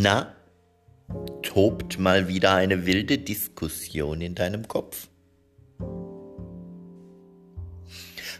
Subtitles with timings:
[0.00, 0.32] Na,
[1.42, 5.08] tobt mal wieder eine wilde Diskussion in deinem Kopf?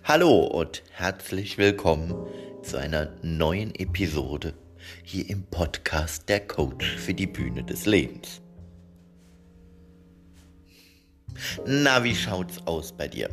[0.04, 2.14] Hallo und herzlich willkommen
[2.62, 4.54] zu einer neuen Episode
[5.02, 8.40] hier im Podcast Der Coach für die Bühne des Lebens.
[11.66, 13.30] Na, wie schaut's aus bei dir?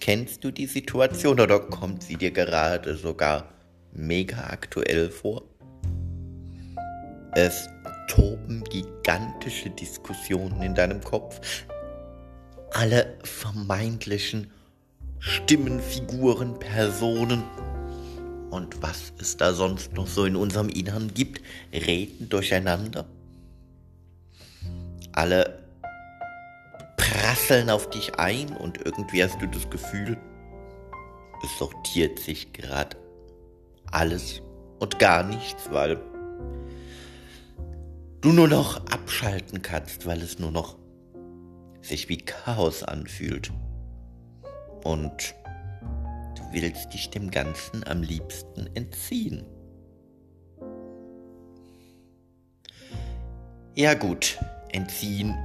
[0.00, 3.52] Kennst du die Situation oder kommt sie dir gerade sogar
[3.92, 5.47] mega aktuell vor?
[7.34, 7.68] Es
[8.08, 11.40] toben gigantische Diskussionen in deinem Kopf.
[12.72, 14.50] Alle vermeintlichen
[15.18, 17.42] Stimmen, Figuren, Personen
[18.50, 23.04] und was es da sonst noch so in unserem Innern gibt, reden durcheinander.
[25.12, 25.64] Alle
[26.96, 30.16] prasseln auf dich ein und irgendwie hast du das Gefühl,
[31.44, 32.96] es sortiert sich gerade
[33.90, 34.40] alles
[34.78, 36.00] und gar nichts, weil
[38.20, 40.78] du nur noch abschalten kannst, weil es nur noch
[41.80, 43.52] sich wie Chaos anfühlt.
[44.84, 45.34] Und
[46.36, 49.44] du willst dich dem Ganzen am liebsten entziehen.
[53.74, 54.38] Ja gut,
[54.72, 55.36] entziehen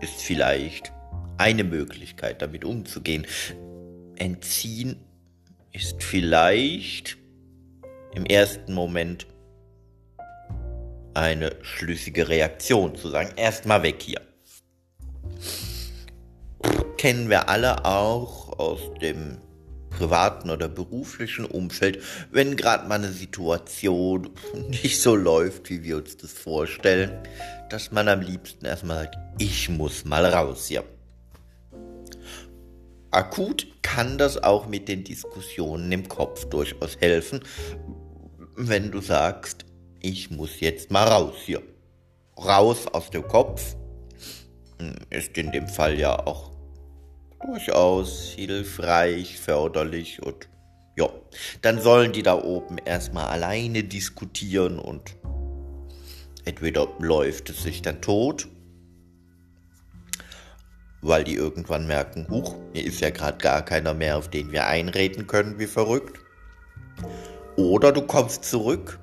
[0.00, 0.92] ist vielleicht
[1.38, 3.26] eine Möglichkeit, damit umzugehen.
[4.16, 4.96] Entziehen
[5.72, 7.16] ist vielleicht
[8.14, 9.26] im ersten Moment
[11.14, 14.20] eine schlüssige Reaktion zu sagen, erstmal weg hier.
[16.96, 19.38] Kennen wir alle auch aus dem
[19.90, 24.30] privaten oder beruflichen Umfeld, wenn gerade mal eine Situation
[24.68, 27.10] nicht so läuft, wie wir uns das vorstellen,
[27.68, 30.84] dass man am liebsten erstmal sagt, ich muss mal raus hier.
[33.10, 37.40] Akut kann das auch mit den Diskussionen im Kopf durchaus helfen,
[38.54, 39.64] wenn du sagst,
[40.00, 41.62] ich muss jetzt mal raus hier.
[42.36, 43.76] Raus aus dem Kopf
[44.78, 46.50] hm, ist in dem Fall ja auch
[47.44, 50.48] durchaus hilfreich, förderlich und
[50.96, 51.08] ja,
[51.62, 55.16] dann sollen die da oben erstmal alleine diskutieren und
[56.44, 58.48] entweder läuft es sich dann tot,
[61.00, 64.66] weil die irgendwann merken, huch, hier ist ja gerade gar keiner mehr, auf den wir
[64.66, 66.18] einreden können, wie verrückt.
[67.56, 68.99] Oder du kommst zurück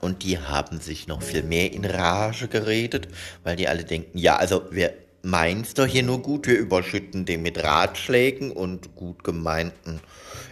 [0.00, 3.08] und die haben sich noch viel mehr in Rage geredet,
[3.42, 7.42] weil die alle denken, ja, also wir meins doch hier nur gut, wir überschütten den
[7.42, 10.00] mit Ratschlägen und gut gemeinten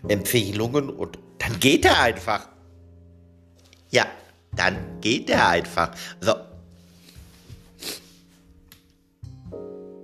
[0.09, 2.49] Empfehlungen und dann geht er einfach.
[3.91, 4.06] Ja,
[4.56, 5.93] dann geht er einfach.
[6.21, 6.34] Also,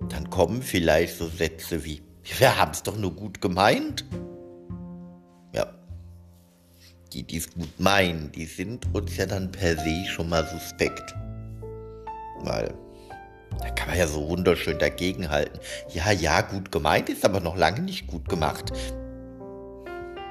[0.08, 2.02] dann kommen vielleicht so Sätze wie,
[2.38, 4.04] wir haben es doch nur gut gemeint
[7.12, 11.14] die dies gut meinen, die sind uns ja dann per se schon mal suspekt.
[12.40, 12.74] Weil
[13.58, 15.58] da kann man ja so wunderschön dagegenhalten.
[15.92, 18.72] Ja, ja, gut gemeint ist aber noch lange nicht gut gemacht.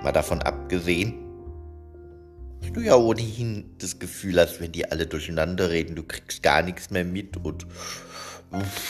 [0.03, 1.13] Mal davon abgesehen,
[2.61, 6.61] dass du ja ohnehin das Gefühl hast, wenn die alle durcheinander reden, du kriegst gar
[6.61, 7.65] nichts mehr mit und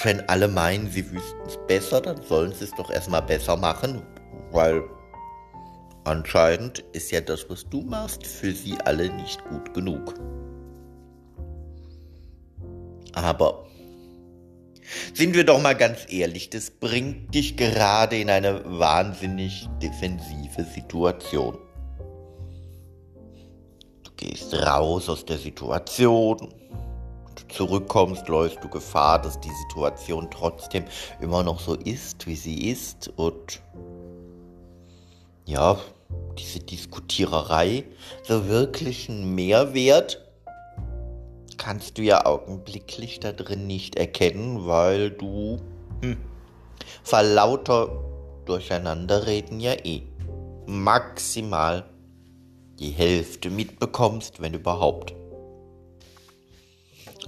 [0.04, 4.02] wenn alle meinen, sie wüssten es besser, dann sollen sie es doch erstmal besser machen,
[4.52, 4.84] weil
[6.10, 10.16] Anscheinend ist ja das, was du machst, für sie alle nicht gut genug.
[13.14, 13.68] Aber
[15.14, 21.60] sind wir doch mal ganz ehrlich, das bringt dich gerade in eine wahnsinnig defensive Situation.
[24.04, 30.86] Du gehst raus aus der Situation, du zurückkommst, läufst du Gefahr, dass die Situation trotzdem
[31.22, 33.62] immer noch so ist, wie sie ist und
[35.46, 35.78] ja,
[36.38, 37.84] diese Diskutiererei
[38.24, 40.26] so wirklich einen Mehrwert
[41.58, 45.58] kannst du ja augenblicklich da drin nicht erkennen, weil du
[46.02, 46.18] hm,
[47.04, 48.04] vor lauter
[48.46, 50.02] Durcheinanderreden ja eh
[50.66, 51.86] maximal
[52.80, 55.14] die Hälfte mitbekommst, wenn überhaupt.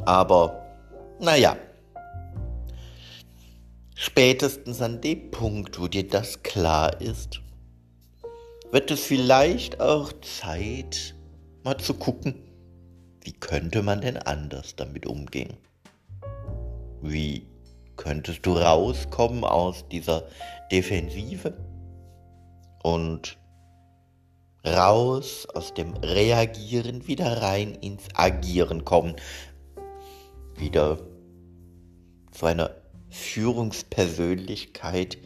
[0.05, 0.65] Aber,
[1.19, 1.57] naja,
[3.95, 7.41] spätestens an dem Punkt, wo dir das klar ist,
[8.71, 11.13] wird es vielleicht auch Zeit,
[11.63, 12.35] mal zu gucken,
[13.21, 15.57] wie könnte man denn anders damit umgehen?
[17.01, 17.47] Wie
[17.97, 20.23] könntest du rauskommen aus dieser
[20.71, 21.53] Defensive
[22.81, 23.37] und
[24.65, 29.17] raus aus dem Reagieren wieder rein ins Agieren kommen?
[30.55, 30.97] Wieder
[32.31, 32.73] zu einer
[33.09, 35.17] Führungspersönlichkeit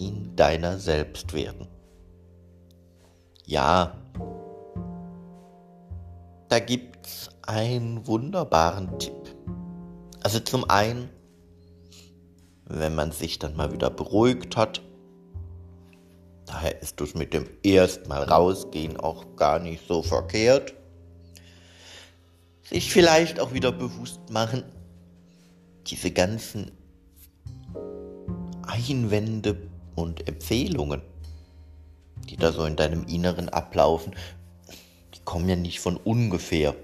[0.00, 1.68] in deiner selbst werden
[3.48, 3.94] ja,
[6.50, 9.14] da gibt es einen wunderbaren Tipp.
[10.22, 11.08] Also zum einen,
[12.66, 14.82] wenn man sich dann mal wieder beruhigt hat,
[16.44, 20.74] daher ist es mit dem erstmal rausgehen auch gar nicht so verkehrt,
[22.62, 24.62] sich vielleicht auch wieder bewusst machen,
[25.86, 26.70] diese ganzen
[28.66, 29.56] Einwände
[29.94, 31.00] und Empfehlungen,
[32.28, 34.14] die da so in deinem Inneren ablaufen,
[35.14, 36.74] die kommen ja nicht von ungefähr.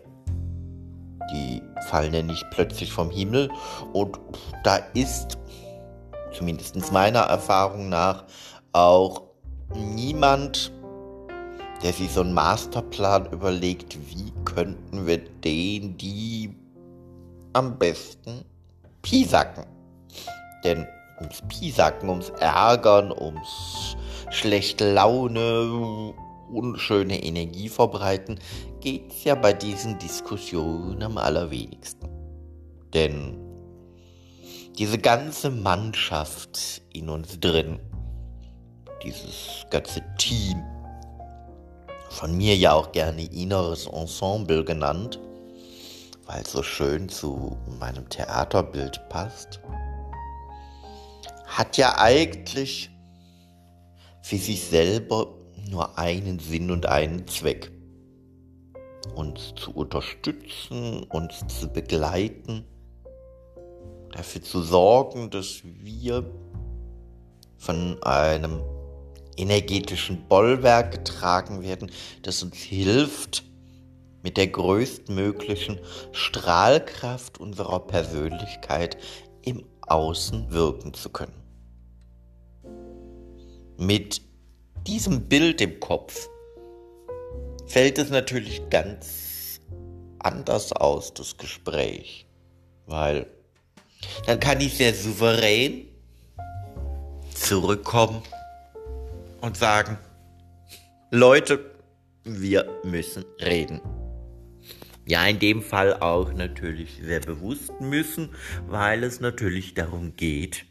[1.33, 3.51] Die fallen ja nicht plötzlich vom Himmel
[3.93, 4.19] und
[4.63, 5.39] da ist,
[6.33, 8.25] zumindest meiner Erfahrung nach,
[8.73, 9.23] auch
[9.75, 10.73] niemand,
[11.83, 16.55] der sich so einen Masterplan überlegt, wie könnten wir den, die
[17.53, 18.45] am besten
[19.03, 19.65] Pisacken.
[20.65, 20.87] Denn
[21.21, 23.97] ums Pisacken, ums Ärgern, ums
[24.35, 26.13] schlechte Laune,
[26.51, 28.39] unschöne Energie verbreiten,
[28.81, 32.09] geht es ja bei diesen Diskussionen am allerwenigsten.
[32.93, 33.39] Denn
[34.79, 37.79] diese ganze Mannschaft in uns drin,
[39.03, 40.63] dieses ganze Team,
[42.11, 45.19] von mir ja auch gerne inneres Ensemble genannt,
[46.27, 49.61] weil es so schön zu meinem Theaterbild passt,
[51.47, 52.91] hat ja eigentlich
[54.25, 55.35] für sich selber
[55.69, 57.71] nur einen Sinn und einen Zweck.
[59.15, 62.65] Uns zu unterstützen, uns zu begleiten,
[64.13, 66.25] dafür zu sorgen, dass wir
[67.59, 68.63] von einem
[69.37, 71.91] energetischen Bollwerk getragen werden,
[72.23, 73.45] das uns hilft,
[74.23, 75.81] mit der größtmöglichen
[76.13, 78.97] Strahlkraft unserer Persönlichkeit
[79.43, 81.44] im Außen wirken zu können.
[83.79, 84.21] Mit
[84.87, 86.29] diesem Bild im Kopf
[87.67, 89.61] fällt es natürlich ganz
[90.19, 92.27] anders aus, das Gespräch,
[92.87, 93.27] weil
[94.27, 95.87] dann kann ich sehr souverän
[97.35, 98.23] zurückkommen
[99.41, 99.99] und sagen,
[101.11, 101.75] Leute,
[102.25, 103.81] wir müssen reden.
[105.07, 108.31] Ja, in dem Fall auch natürlich sehr bewusst müssen,
[108.69, 110.65] weil es natürlich darum geht,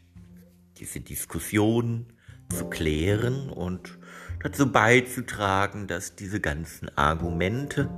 [0.78, 2.06] diese Diskussion
[2.50, 3.98] zu klären und
[4.42, 7.88] dazu beizutragen, dass diese ganzen Argumente,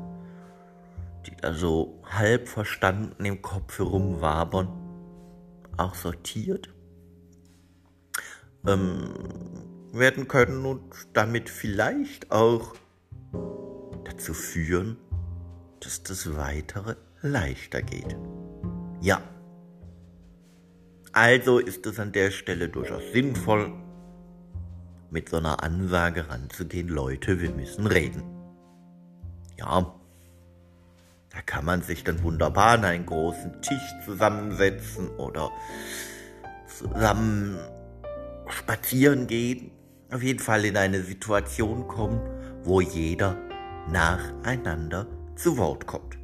[1.26, 4.68] die da so halb verstanden im Kopf herumwabern,
[5.76, 6.72] auch sortiert
[8.66, 9.12] ähm,
[9.92, 10.82] werden können und
[11.12, 12.74] damit vielleicht auch
[14.04, 14.96] dazu führen,
[15.80, 18.16] dass das Weitere leichter geht.
[19.00, 19.22] Ja.
[21.12, 23.72] Also ist es an der Stelle durchaus sinnvoll,
[25.10, 28.22] mit so einer Ansage ranzugehen, Leute, wir müssen reden.
[29.58, 29.94] Ja,
[31.30, 35.50] da kann man sich dann wunderbar an einen großen Tisch zusammensetzen oder
[36.66, 37.58] zusammen
[38.48, 39.70] spazieren gehen.
[40.10, 42.20] Auf jeden Fall in eine Situation kommen,
[42.62, 43.36] wo jeder
[43.90, 46.16] nacheinander zu Wort kommt.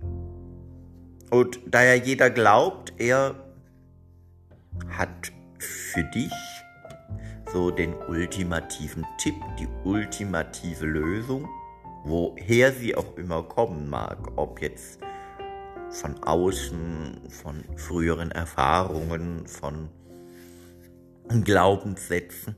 [1.31, 3.35] Und da ja jeder glaubt, er
[4.90, 6.32] hat für dich
[7.52, 11.49] so den ultimativen Tipp, die ultimative Lösung,
[12.04, 15.00] woher sie auch immer kommen mag, ob jetzt
[15.90, 19.90] von außen, von früheren Erfahrungen, von
[21.44, 22.56] Glaubenssätzen,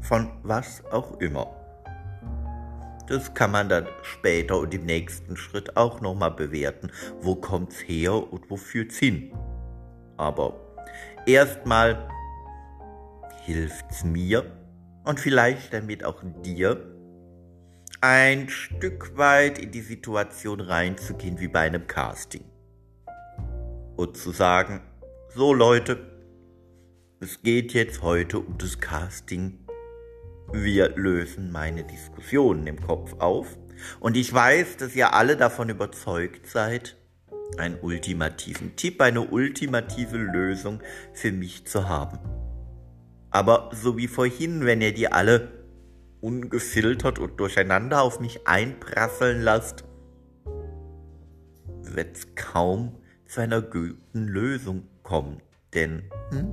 [0.00, 1.50] von was auch immer.
[3.08, 6.90] Das kann man dann später und im nächsten Schritt auch nochmal bewerten.
[7.20, 9.32] Wo kommt's her und wo führt's hin?
[10.16, 10.54] Aber
[11.26, 12.08] erstmal
[13.44, 14.44] hilft's mir
[15.04, 16.88] und vielleicht damit auch dir,
[18.00, 22.44] ein Stück weit in die Situation reinzugehen wie bei einem Casting.
[23.96, 24.80] Und zu sagen,
[25.34, 25.98] so Leute,
[27.20, 29.62] es geht jetzt heute um das Casting
[30.54, 33.56] wir lösen meine Diskussionen im Kopf auf.
[34.00, 36.96] Und ich weiß, dass ihr alle davon überzeugt seid,
[37.56, 40.80] einen ultimativen Tipp, eine ultimative Lösung
[41.14, 42.18] für mich zu haben.
[43.32, 45.48] Aber so wie vorhin, wenn ihr die alle
[46.20, 49.84] ungefiltert und durcheinander auf mich einprasseln lasst,
[51.80, 55.40] wird es kaum zu einer guten Lösung kommen.
[55.72, 56.52] Denn hm,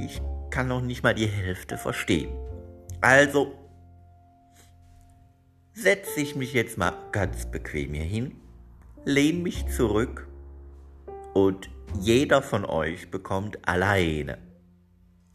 [0.00, 2.32] ich kann noch nicht mal die Hälfte verstehen.
[3.00, 3.54] Also
[5.72, 8.36] setze ich mich jetzt mal ganz bequem hier hin,
[9.04, 10.26] lehne mich zurück
[11.32, 14.38] und jeder von euch bekommt alleine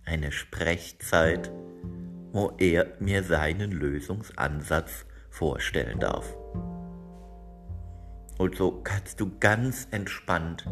[0.10, 1.52] eine Sprechzeit,
[2.32, 6.36] wo er mir seinen Lösungsansatz vorstellen darf.
[8.40, 10.66] Und so kannst du ganz entspannt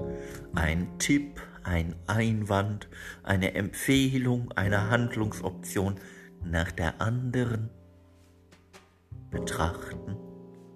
[0.56, 2.88] ein Tipp, ein Einwand,
[3.22, 6.00] eine Empfehlung, eine Handlungsoption
[6.44, 7.70] nach der anderen
[9.29, 10.15] betrachten,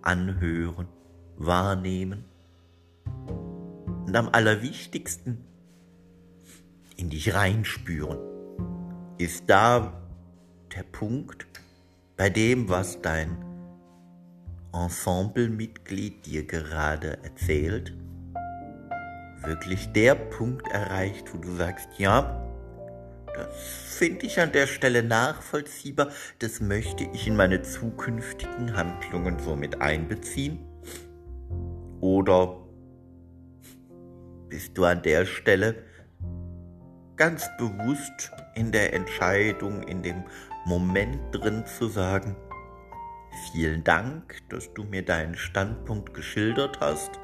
[0.03, 0.87] anhören,
[1.35, 2.25] wahrnehmen
[4.05, 5.45] und am allerwichtigsten
[6.97, 8.30] in dich reinspüren.
[9.21, 9.93] Ist da
[10.75, 11.45] der Punkt
[12.17, 13.37] bei dem, was dein
[14.73, 17.95] Ensemblemitglied dir gerade erzählt,
[19.43, 22.43] wirklich der Punkt erreicht, wo du sagst, ja,
[23.35, 26.07] das finde ich an der Stelle nachvollziehbar,
[26.39, 30.65] das möchte ich in meine zukünftigen Handlungen so mit einbeziehen?
[31.99, 32.57] Oder
[34.49, 35.75] bist du an der Stelle
[37.17, 38.31] ganz bewusst
[38.61, 40.23] in der Entscheidung, in dem
[40.65, 42.35] Moment drin zu sagen,
[43.51, 47.19] vielen Dank, dass du mir deinen Standpunkt geschildert hast.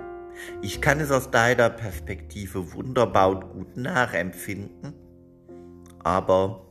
[0.63, 4.93] Ich kann es aus deiner Perspektive wunderbar und gut nachempfinden,
[6.03, 6.65] aber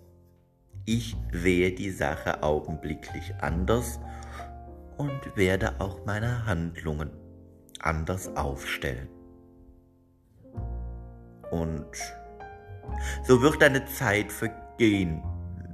[0.84, 4.00] ich sehe die Sache augenblicklich anders
[4.96, 7.10] und werde auch meine Handlungen
[7.78, 9.08] anders aufstellen.
[11.52, 11.86] Und
[13.24, 15.22] so wird eine Zeit vergehen,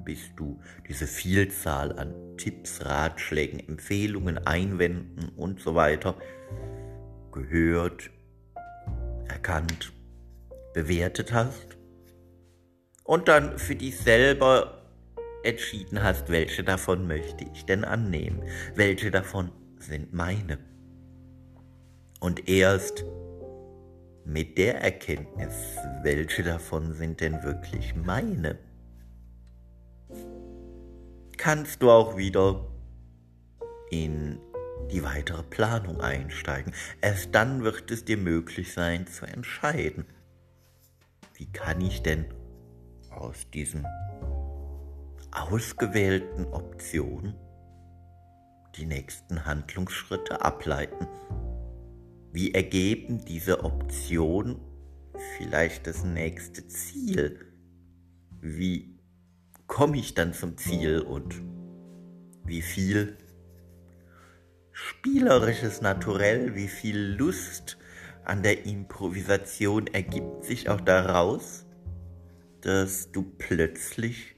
[0.04, 6.16] bis du diese Vielzahl an Tipps, Ratschlägen, Empfehlungen, Einwänden und so weiter
[7.30, 8.10] gehört,
[9.28, 9.92] erkannt,
[10.74, 11.76] bewertet hast
[13.04, 14.82] und dann für dich selber
[15.44, 18.42] entschieden hast, welche davon möchte ich denn annehmen,
[18.74, 20.58] welche davon sind meine.
[22.20, 23.04] Und erst
[24.24, 25.54] mit der Erkenntnis,
[26.02, 28.58] welche davon sind denn wirklich meine,
[31.36, 32.66] kannst du auch wieder
[33.90, 34.38] in
[34.90, 36.72] die weitere Planung einsteigen.
[37.00, 40.06] Erst dann wird es dir möglich sein zu entscheiden,
[41.34, 42.26] wie kann ich denn
[43.10, 43.86] aus diesen
[45.30, 47.34] ausgewählten Optionen
[48.76, 51.06] die nächsten Handlungsschritte ableiten.
[52.32, 54.56] Wie ergeben diese Optionen
[55.36, 57.38] vielleicht das nächste Ziel?
[58.40, 58.98] Wie
[59.66, 61.42] komme ich dann zum Ziel und
[62.46, 63.18] wie viel
[64.72, 67.76] spielerisches Naturell, wie viel Lust
[68.24, 71.66] an der Improvisation ergibt sich auch daraus,
[72.62, 74.36] dass du plötzlich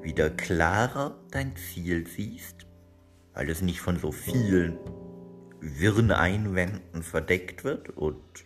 [0.00, 2.66] wieder klarer dein Ziel siehst,
[3.34, 4.78] weil es nicht von so vielen
[5.62, 8.44] wirren Einwänden verdeckt wird und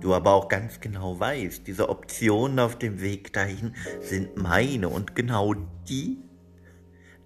[0.00, 5.16] du aber auch ganz genau weißt, diese Optionen auf dem Weg dahin sind meine und
[5.16, 5.54] genau
[5.88, 6.18] die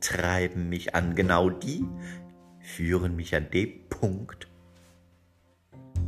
[0.01, 1.85] treiben mich an, genau die
[2.61, 4.49] führen mich an den Punkt,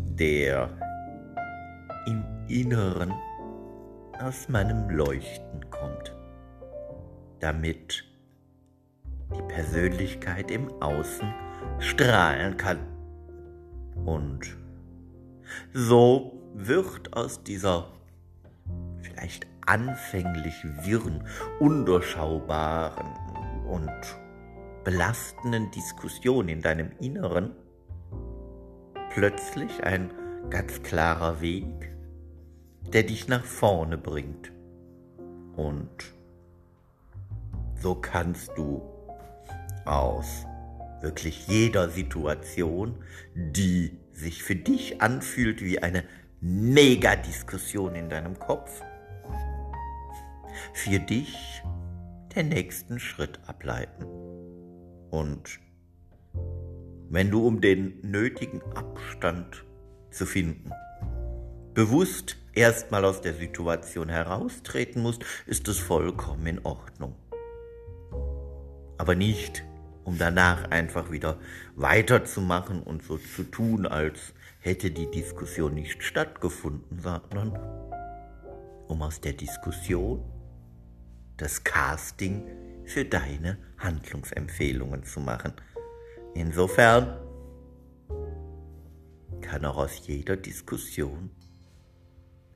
[0.07, 0.79] der
[2.07, 3.13] im Inneren
[4.21, 6.15] aus meinem Leuchten kommt,
[7.41, 8.05] damit
[9.35, 11.48] die Persönlichkeit im Außen
[11.79, 12.79] strahlen kann.
[14.05, 14.57] Und
[15.73, 17.89] so wird aus dieser
[19.01, 21.25] vielleicht anfänglich wirren,
[21.61, 23.07] undurchschaubaren
[23.69, 23.91] und
[24.85, 27.51] belastenden Diskussion in deinem Inneren
[29.11, 30.11] plötzlich ein
[30.51, 31.93] ganz klarer Weg,
[32.93, 34.53] der dich nach vorne bringt.
[35.57, 36.15] Und
[37.81, 38.83] so kannst du
[39.85, 40.47] aus
[41.01, 42.97] wirklich jeder Situation,
[43.35, 46.05] die sich für dich anfühlt wie eine
[46.41, 48.83] Mega-Diskussion in deinem Kopf,
[50.73, 51.63] für dich
[52.35, 54.05] den nächsten Schritt ableiten.
[55.11, 55.61] Und
[57.11, 59.65] wenn du um den nötigen Abstand
[60.11, 60.71] zu finden,
[61.75, 67.15] bewusst erstmal aus der Situation heraustreten musst, ist es vollkommen in Ordnung.
[68.99, 69.65] Aber nicht
[70.09, 71.37] um danach einfach wieder
[71.77, 77.53] weiterzumachen und so zu tun, als hätte die Diskussion nicht stattgefunden, sondern
[78.87, 80.25] um aus der Diskussion
[81.37, 82.43] das Casting
[82.87, 85.53] für deine Handlungsempfehlungen zu machen.
[86.35, 87.19] Insofern
[89.43, 91.29] kann auch aus jeder Diskussion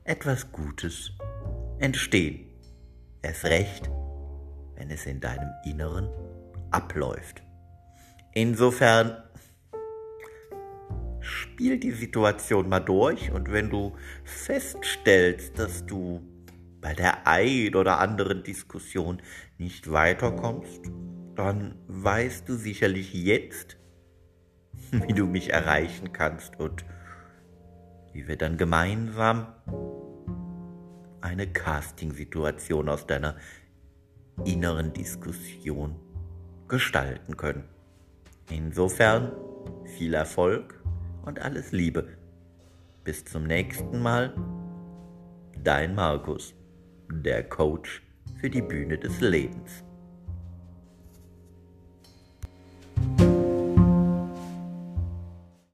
[0.05, 1.11] etwas Gutes
[1.77, 2.49] entstehen.
[3.21, 3.91] Erst recht,
[4.75, 6.09] wenn es in deinem Inneren
[6.73, 7.43] abläuft.
[8.33, 9.17] Insofern
[11.19, 16.21] spiel die Situation mal durch und wenn du feststellst, dass du
[16.81, 19.21] bei der ein oder anderen Diskussion
[19.57, 20.81] nicht weiterkommst,
[21.35, 23.77] dann weißt du sicherlich jetzt,
[24.91, 26.83] wie du mich erreichen kannst und
[28.11, 29.47] wie wir dann gemeinsam
[31.21, 33.37] eine Casting-Situation aus deiner
[34.43, 35.95] inneren Diskussion
[36.73, 37.65] gestalten können.
[38.49, 39.31] Insofern
[39.95, 40.81] viel Erfolg
[41.23, 42.17] und alles Liebe.
[43.03, 44.33] Bis zum nächsten Mal.
[45.63, 46.55] Dein Markus,
[47.11, 48.01] der Coach
[48.41, 49.83] für die Bühne des Lebens.